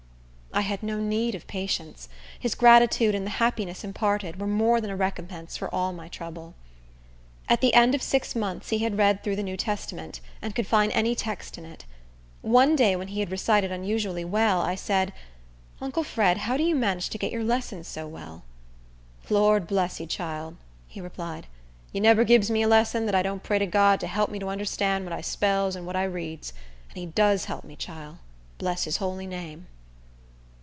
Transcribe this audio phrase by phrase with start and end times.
[0.53, 2.09] I had no need of patience.
[2.37, 6.55] His gratitude, and the happiness imparted, were more than a recompense for all my trouble.
[7.47, 10.67] At the end of six months he had read through the New Testament, and could
[10.67, 11.85] find any text in it.
[12.41, 15.13] One day, when he had recited unusually well, I said,
[15.79, 18.43] "Uncle Fred, how do you manage to get your lessons so well?"
[19.29, 21.47] "Lord bress you, chile," he replied.
[21.93, 24.37] "You nebber gibs me a lesson dat I don't pray to God to help me
[24.39, 26.51] to understan' what I spells and what I reads.
[26.89, 28.17] And he does help me, chile.
[28.57, 29.67] Bress his holy name!"